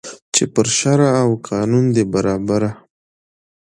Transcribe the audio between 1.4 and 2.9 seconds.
قانون ده برابره